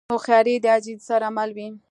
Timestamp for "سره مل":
1.09-1.49